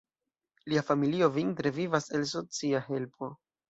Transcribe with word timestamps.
Lia 0.73 0.83
familio 0.87 1.29
vintre 1.37 1.75
vivas 1.79 2.11
el 2.21 2.29
socia 2.35 2.85
helpo. 2.91 3.35